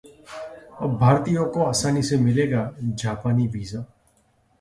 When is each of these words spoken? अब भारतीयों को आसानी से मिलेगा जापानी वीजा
अब 0.81 0.97
भारतीयों 0.97 1.45
को 1.47 1.63
आसानी 1.63 2.01
से 2.03 2.17
मिलेगा 2.17 2.63
जापानी 2.81 3.47
वीजा 3.47 3.83